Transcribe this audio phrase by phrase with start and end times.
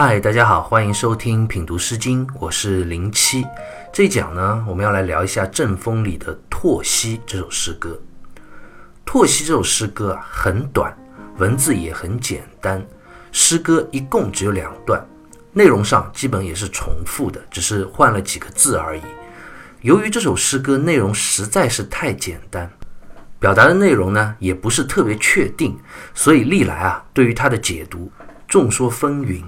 [0.00, 3.44] 嗨，大家好，欢迎收听品读诗经，我是零七。
[3.92, 8.00] 这一讲呢，我们要来聊一下《正风》里的《拓西》这首诗歌。
[9.04, 10.96] 《拓西》这首诗歌啊，很短，
[11.38, 12.80] 文字也很简单。
[13.32, 15.04] 诗歌一共只有两段，
[15.52, 19.02] 内容上基本也是重复的，只是换了几个字而已。
[19.80, 22.70] 由于这首诗歌内容实在是太简单，
[23.40, 25.76] 表达的内容呢也不是特别确定，
[26.14, 28.08] 所以历来啊，对于它的解读
[28.46, 29.42] 众说纷纭。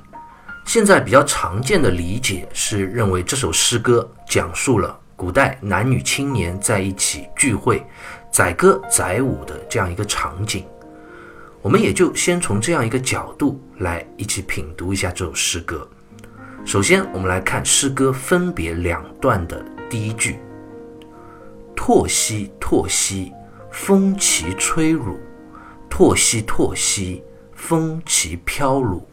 [0.73, 7.85] 现在比较常见的理解是认为这首诗歌讲述了古代男女青年在一起聚会、
[8.31, 10.65] 载歌载舞的这样一个场景。
[11.61, 15.85] 我们也就先从这样一个角度来一起品读一下这首诗歌。
[16.65, 20.39] 首先，我们来看诗歌分别两段的第一句
[21.75, 23.33] ：“拓兮拓兮，
[23.73, 25.19] 风其吹汝；
[25.89, 27.25] 拓兮拓兮，
[27.57, 29.05] 风其飘汝。”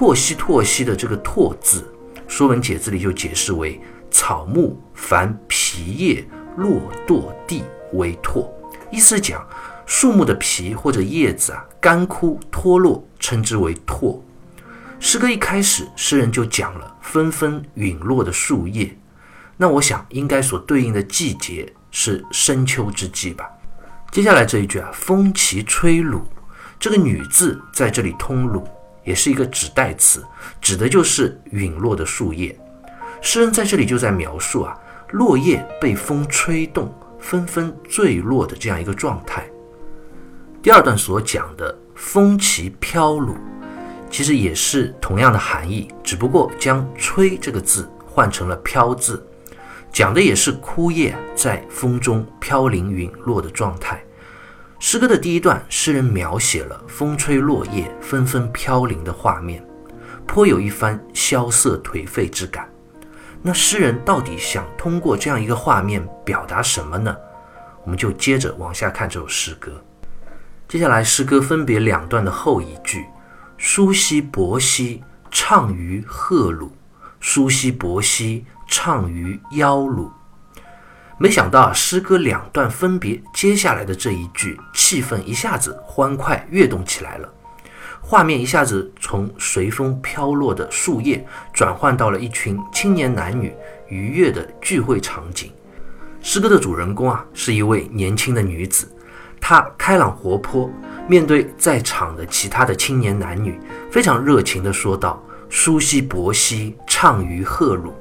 [0.00, 1.86] 拓兮拓兮的这个“拓”字，
[2.26, 3.78] 《说文解字》里就解释为
[4.10, 6.24] 草木凡皮叶
[6.56, 7.62] 落堕地
[7.92, 8.50] 为拓，
[8.90, 9.46] 意思讲
[9.84, 14.24] 树木的皮或者叶子啊干枯脱落，称之为拓。
[14.98, 18.96] 诗歌一开始，诗人就讲了纷纷陨落的树叶，
[19.58, 23.46] 那我想应该所对应的季节是深秋之际吧。
[24.10, 26.22] 接下来这一句啊，风起吹鲁，
[26.78, 28.66] 这个女字在这里通鲁。
[29.04, 30.24] 也是一个指代词，
[30.60, 32.58] 指的就是陨落的树叶。
[33.20, 34.78] 诗人在这里就在描述啊，
[35.10, 39.46] 落叶被风吹动，纷纷坠落的这样一个状态。
[40.62, 43.36] 第二段所讲的“风其飘鲁”，
[44.10, 49.26] 其实也是同样的含义，只不过将“吹”这个字换成了“飘”字，
[49.92, 54.02] 讲的也是枯叶在风中飘零陨落的状态。
[54.82, 59.62] 诗歌的第一段，诗人描写了风吹落叶纷纷飘零的画面，
[60.26, 62.66] 颇有一番萧瑟颓废之感。
[63.42, 67.14] 那诗人到底想通过这样一个画面表达什么呢？
[67.84, 69.70] 我们就接着往下看这首诗歌。
[70.66, 73.04] 接下来，诗歌分别两段的后一句
[73.58, 76.68] ：“舒兮伯兮，唱于赫鲁；
[77.20, 80.10] 舒兮伯兮，唱于夭鲁。”
[81.22, 87.28] 没想到，诗歌两段分别接下来的这一句，气氛一下子欢快跃动起来了，
[88.00, 91.22] 画面一下子从随风飘落的树叶
[91.52, 93.52] 转换到了一群青年男女
[93.90, 95.52] 愉悦的聚会场景。
[96.22, 98.90] 诗歌的主人公啊，是一位年轻的女子，
[99.38, 100.70] 她开朗活泼，
[101.06, 103.60] 面对在场的其他的青年男女，
[103.90, 107.92] 非常热情地说道：“舒兮伯兮，畅于鹤乳。”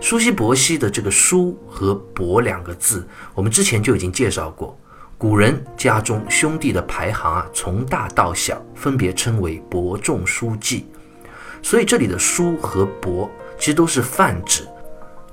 [0.00, 4.78] 舒兮伯西的这个“舒”和“伯”两个字，我们之前就已经介绍过。
[5.18, 10.86] 古人家中兄弟的排行啊，从大到小，分别称为伯仲叔季。
[11.60, 14.66] 所以这里的“叔”和“伯”其实都是泛指。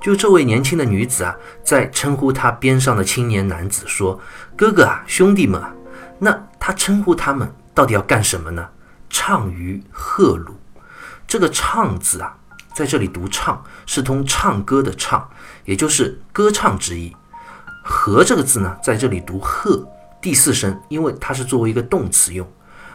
[0.00, 4.20] 就这位年轻的女子啊，在称呼她边上的青年男子说
[4.56, 5.72] ：“哥哥啊，兄弟们啊。”
[6.18, 8.68] 那她称呼他们到底要干什么呢？
[9.08, 10.56] 唱于鹤鲁，
[11.28, 12.36] 这个“唱”字啊。
[12.76, 15.26] 在这里读“唱”是通唱歌的“唱”，
[15.64, 17.16] 也就是歌唱之意。
[17.82, 19.82] 和这个字呢，在这里读“和”，
[20.20, 22.46] 第四声，因为它是作为一个动词用。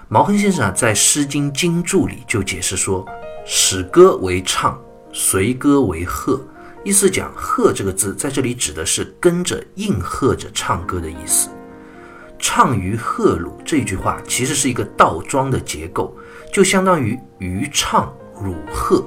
[0.08, 3.04] 毛亨先生啊，在《诗经经注》里就解释说
[3.44, 4.80] ：“使歌为唱，
[5.12, 6.40] 随歌为和。”
[6.86, 11.50] 意思讲“和”这个字在这里指的是跟着应和着唱歌的意思。
[12.38, 16.16] “唱于鹤鲁”这句话其实是一个倒装的结构，
[16.54, 19.04] 就相当于“于唱汝鹤”。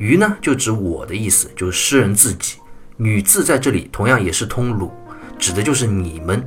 [0.00, 2.56] 鱼呢，就指我的意思，就是诗人自己。
[2.96, 4.90] 女字在这里同样也是通鲁，
[5.38, 6.42] 指的就是你们。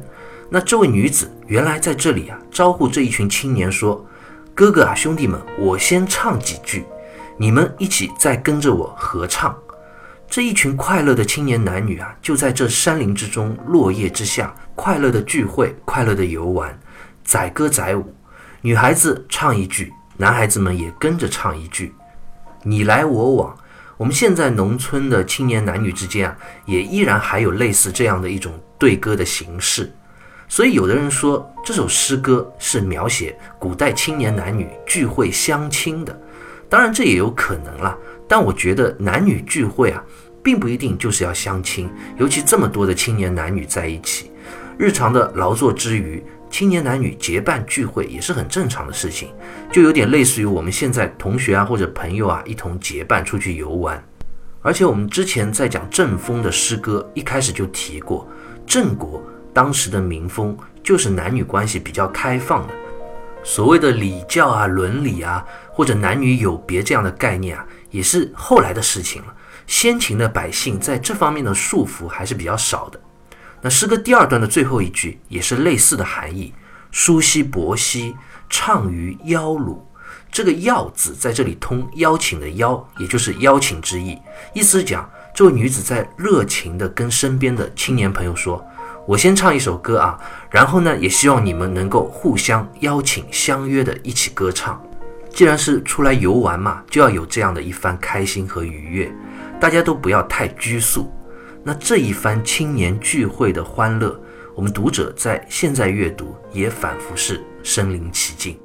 [0.50, 4.04] 那这位女子原来在这里啊，招呼这一群青年说
[4.56, 6.84] ：“哥哥啊，兄弟们，我先唱几句，
[7.38, 9.56] 你们一起再跟着我合唱。”
[10.28, 16.76] 这一群快乐的青年男女啊，就在这山林之中，落叶之下，快乐的聚会，快乐的游玩，
[17.24, 18.16] 载歌载舞。
[18.62, 21.94] 女孩子唱一句，男孩子们也跟着唱一句。
[22.64, 23.56] 你来我往，
[23.98, 29.94] 我们现在农村的青年男女之间啊，也依然还有类似这样的一种对歌的形式。
[30.48, 36.18] 所以有的人说这首诗歌是描写古代青年男女聚会相亲的，
[36.70, 37.98] 当然这也有可能啦。
[38.28, 40.04] 但我觉得男女聚会啊，
[40.44, 44.32] 并不一定就是要相亲，尤其这么多的青年男女在一起，
[44.78, 46.24] 日常的劳作之余。
[46.54, 49.34] 青年男女结伴聚会也是很正常的事情，
[49.72, 54.02] 就有点类似于我们现在同学啊或者朋友啊一同结伴出去游玩。
[54.62, 58.28] 而且我们之前在讲郑风的诗歌，一开始就提过，
[58.68, 59.20] 郑国
[59.52, 62.74] 当时的民风就是男女关系比较开放的。
[63.44, 69.34] 所谓的礼教啊、伦理啊，或者男女有别这样的概念啊，也是后来的事情了。
[69.66, 73.00] 先秦的百姓在这方面的束缚还是比较少的。
[73.64, 76.54] 那诗歌第二段的最后一句也是类似的含义
[76.92, 78.14] ：“舒兮伯兮，
[78.50, 79.88] 畅于腰鲁。”
[80.30, 84.20] 这个“邀”字在这里通邀请的“邀”，也就是邀请之意。
[84.54, 88.62] 意思是讲，这位女子在热情地跟身边的青年朋友说
[89.08, 90.20] ：“我先唱一首歌啊，
[90.52, 94.82] 然后呢，也希望你们能够互相邀请、相约的一起歌唱。
[95.30, 99.10] 既然是出来游玩嘛，就要有这样的一番开心和愉悦。
[99.58, 101.10] 大家都不要太拘束。
[101.66, 104.20] 那这一番青年聚会的欢乐，
[104.54, 108.60] 我们读者在现在阅读也仿佛是身临其境。”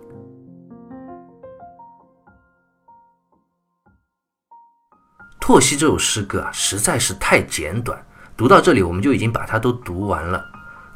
[5.40, 8.04] 《拓西》这首诗歌啊，实在是太简短。
[8.36, 10.44] 读到这里，我们就已经把它都读完了。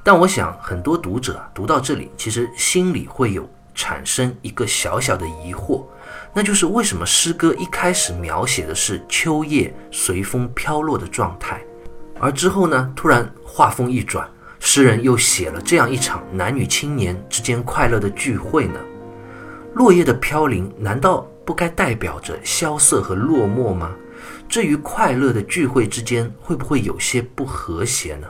[0.03, 5.87] 但我想，很多读者读到这里，其实心里会有产生一个小小的疑惑，
[6.35, 11.65] 那就是为什么诗歌一开始描写的是秋叶随风飘落的状态，
[12.23, 14.31] 而之后呢，突然画风一转，
[14.61, 18.79] 诗人又写了这样一场男女青年之间快乐的聚会呢？
[19.75, 23.91] 落叶的飘零，难道不该代表着萧瑟和落寞吗？
[24.49, 28.29] 这与快乐的聚会之间会不会有些不和谐呢？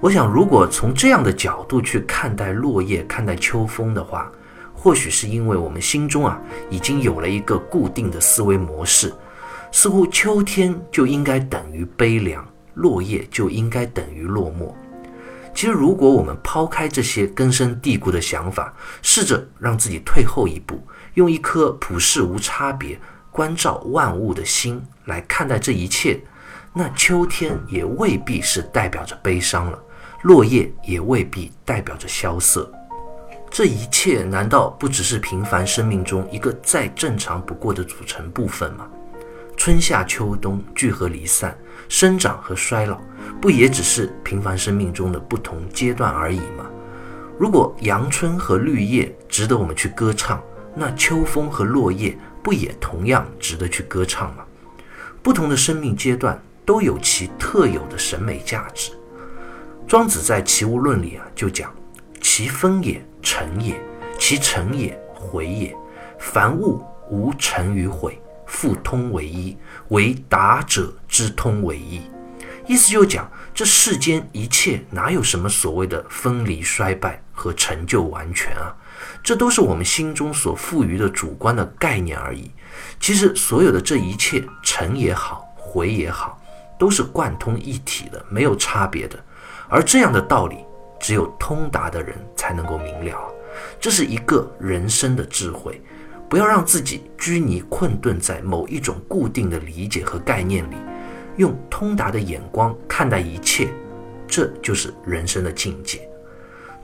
[0.00, 4.30] 我想，如果从这样的角度去看待落叶、看待秋风的话，
[4.72, 6.40] 或许是因为我们心中啊
[6.70, 9.12] 已经有了一个固定的思维模式，
[9.72, 12.46] 似乎秋天就应该等于悲凉，
[12.80, 14.74] 落叶就应该等于落寞。
[15.52, 18.72] 其实，如果我们抛开这些根深蒂固的想法，
[19.02, 20.80] 试着让自己退后一步，
[21.14, 22.98] 用一颗普世无差别。
[23.32, 26.20] 关照万物的心来看待这一切，
[26.72, 29.78] 那秋天也未必是代表着悲伤了，
[30.22, 32.70] 落叶也未必代表着萧瑟。
[33.50, 38.88] 这一切难道不只是平凡生命中一个再正常不过的组成部分吗？
[39.60, 41.54] 春夏秋冬聚合离散，
[41.86, 42.98] 生长和衰老，
[43.42, 46.64] 不也只是平凡生命中的不同阶段而已吗？
[47.38, 50.42] 如果阳春和绿叶值得我们去歌唱，
[50.74, 52.16] 那秋风和落叶。
[52.42, 54.44] 不也同样值得去歌唱吗？
[55.22, 58.92] 不同的生命阶段都有其特有的审美价值。
[59.86, 61.70] 庄子在《齐物论》里啊就讲
[62.18, 63.74] ：“其风也，成也；
[64.18, 65.76] 其成也，毁也。
[66.18, 68.18] 凡物无成与毁，
[68.50, 69.56] 复通为一，
[69.88, 72.02] 唯达者之通为一。”
[72.66, 78.74] 意思就讲，这世间一切哪有什么所谓的分离衰败和成就完全啊？
[79.22, 82.50] 这都是我们心中所赋予的主观的概念而已。
[83.00, 86.40] 其实，所有的这一切，成也好，毁也好，
[86.78, 89.18] 都是贯通一体的，没有差别的。
[89.68, 90.58] 而这样的道理，
[91.00, 93.32] 只有通达的人才能够明了。
[93.80, 95.82] 这是一个人生的智慧。
[96.30, 100.76] 不要让自己拘泥困顿在某一种固定的理解和概念里，
[101.38, 103.68] 用通达的眼光看待一切，
[104.28, 106.08] 这就是人生的境界。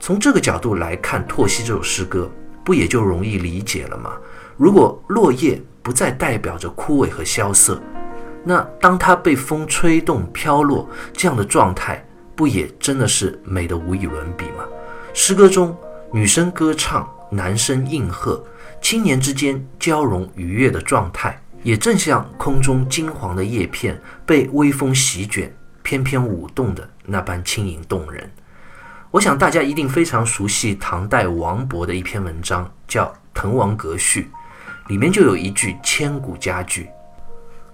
[0.01, 2.29] 从这个角度来看，《拓西》这首诗歌，
[2.65, 4.17] 不也就容易理解了吗？
[4.57, 7.81] 如果落叶不再代表着枯萎和萧瑟，
[8.43, 14.65] 那当它被风吹动、飘落，这样的状态，不也真的是美得无与伦比吗？
[15.13, 15.73] 诗歌中，
[16.11, 18.43] 女生歌唱，男生应和，
[18.89, 25.53] 青年之间交融愉悦的状态，也正像空中金黄的叶片被微风席卷、
[25.83, 28.31] 翩翩舞动的那般轻盈动人。
[29.11, 33.03] 我想大家一定非常熟悉唐代王勃的一篇文章，叫
[33.33, 34.31] 《滕王阁序》，
[34.89, 36.87] 里面就有一句千古佳句：“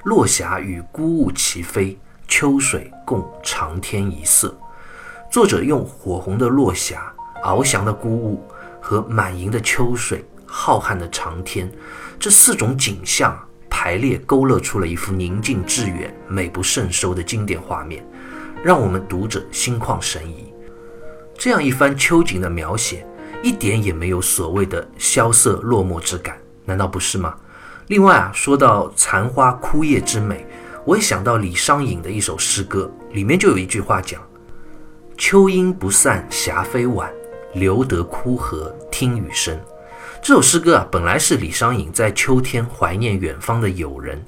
[0.05, 1.96] 落霞与孤鹜齐飞，
[2.27, 4.58] 秋水共长天一色。”
[5.29, 8.41] 作者用火红的落霞、翱翔的孤鹜
[8.82, 11.67] 和满盈的秋水、浩瀚的长天
[12.19, 13.36] 这四种景象
[13.67, 18.05] 排列，勾勒出了一幅宁静致远、美不胜收的经典画面，
[18.63, 20.53] 让我们读者心旷神怡。
[21.36, 23.03] 这样一番秋景的描写，
[23.41, 27.36] 一点也没有所谓的萧瑟落寞之感，难道不是吗？
[27.88, 30.45] 另外啊，说到残花枯叶之美，
[30.86, 34.22] 我也想到李商隐的一首诗歌，里面就有一句话讲
[35.17, 37.12] ：“秋阴不散霞飞晚，
[37.55, 39.60] 留得枯荷听雨声。”
[40.24, 44.24] 这首诗歌啊，本来是李商隐在秋天怀念远方的友人，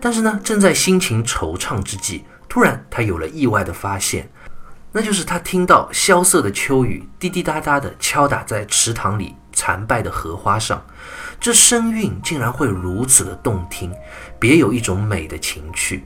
[0.00, 4.30] 但是呢，正在心情惆怅之际，突然他有了意外的发现。
[4.92, 10.80] 那就是他听到萧瑟的秋雨滴滴答答地敲打在池塘里残败的荷花上，
[11.40, 13.92] 这声韵竟然会如此的动听，
[14.38, 16.04] 别有一种美的情趣。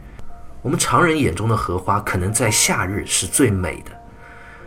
[0.63, 3.91] 我们常人眼中的荷花，可能在夏日是最美的，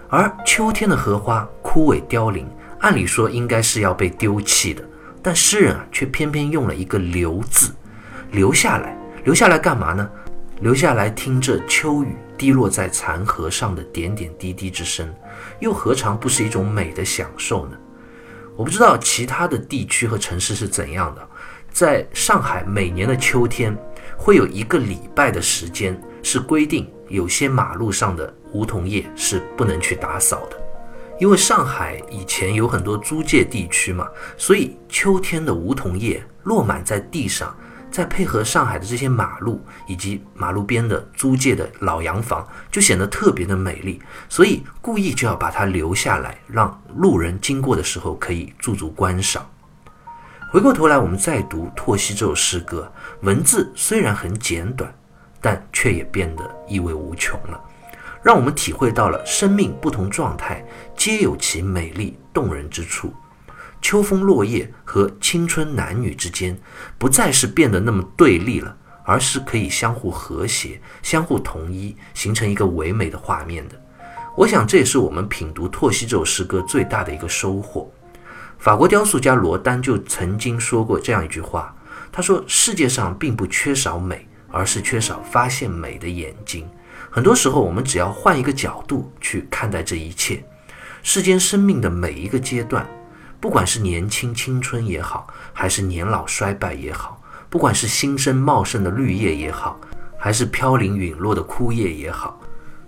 [0.09, 2.47] 而秋天的荷花枯萎凋零，
[2.79, 4.83] 按理说应该是要被丢弃的，
[5.21, 7.71] 但诗人啊却偏偏用了一个“留”字，
[8.31, 10.09] 留下来，留下来干嘛呢？
[10.61, 15.13] 留下来听着秋雨滴落在残荷上的点点滴滴之声，
[15.59, 17.77] 又何尝不是一种美的享受呢？
[18.55, 21.29] 我不知道其他的地区和城市是怎样的，
[21.71, 23.73] 在上海每年的秋天，
[24.17, 30.68] 会有一个礼拜的时间是规定，有些马路上的梧桐叶是不能去打扫的。
[31.19, 34.07] 因为上海以前有很多租界地区嘛，
[34.37, 37.53] 所以秋天的梧桐叶落满在地上，
[37.91, 44.01] 再配合上海的这些马路以及马路边的租界的老洋房，就显得特别的美丽。
[44.29, 49.45] 所以故意就要把它留下来，让路人经过的时候可以驻足观赏。
[50.51, 54.91] 回过头来，我们再读《拓西》这首诗歌，文字虽然很简短，
[55.41, 57.61] 但却也变得意味无穷了。
[58.21, 63.13] 让我们体会到了生命不同状态皆有其美丽动人之处。
[63.81, 66.57] 秋风落叶和青春男女之间，
[66.97, 73.81] 不再是变得那么对立了，而是可以相互和谐、相互统一，形成一个唯美的画面的。
[74.35, 77.89] 我想这也是我们品读《拓西》这首诗歌最大的一个收获。
[78.57, 81.73] 法国雕塑家罗丹就曾经说过这样一句话
[82.11, 86.67] ：“他说，世界上并不缺少美，而是缺少发现美的眼睛。”
[87.11, 90.43] 很多时候，我们只要换一个角度去看待这一切，
[91.01, 92.87] 世间生命的每一个阶段，
[93.39, 99.79] 不管是年轻青春也好，还是年老衰败也好，不管是新生茂盛的绿叶也好，
[100.19, 102.39] 还是飘零陨落的枯叶也好，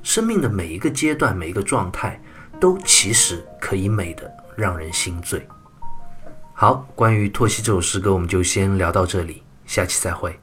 [0.03, 2.21] 生命的每一个阶段、每一个状态，
[2.59, 5.47] 都其实可以美得让人心醉。
[6.53, 10.39] 好，关于《托西》这首诗歌，我们就先聊到这里，下期再会。